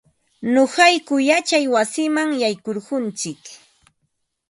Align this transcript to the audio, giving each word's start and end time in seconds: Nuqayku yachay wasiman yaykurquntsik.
Nuqayku 0.53 1.15
yachay 1.29 1.65
wasiman 1.73 2.29
yaykurquntsik. 2.41 3.43